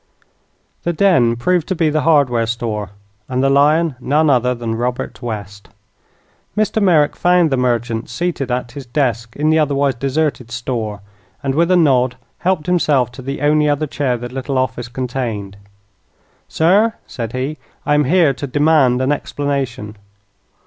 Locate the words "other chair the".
13.69-14.27